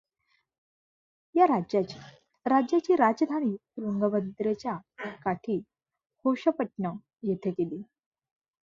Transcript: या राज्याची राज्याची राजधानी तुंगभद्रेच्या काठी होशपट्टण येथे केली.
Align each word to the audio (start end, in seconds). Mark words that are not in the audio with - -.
या 1.35 1.45
राज्याची 1.45 1.99
राज्याची 2.45 2.95
राजधानी 2.95 3.55
तुंगभद्रेच्या 3.55 4.77
काठी 5.23 5.61
होशपट्टण 6.25 6.95
येथे 7.23 7.51
केली. 7.51 7.81